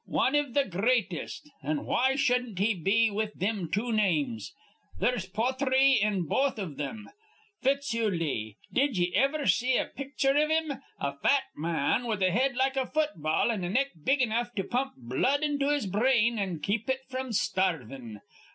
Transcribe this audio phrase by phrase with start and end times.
[0.07, 1.41] Wan iv th' gr reatest.
[1.61, 4.51] An' why shudden't he be with thim two names?
[4.99, 7.07] They'se pothry in both iv thim.
[7.61, 8.57] Fitz Hugh Lee!
[8.73, 10.73] Did ye iver see a pitcher iv him?
[10.99, 14.51] A fat ma an, with a head like a football an' a neck big enough
[14.55, 18.21] to pump blood into his brain an' keep it fr'm starvin'.